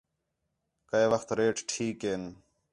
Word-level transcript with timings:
کَئے 0.89 1.05
وخت 1.11 1.29
ریٹ 1.37 1.57
ٹھیک 1.69 1.97
ہین 2.05 2.23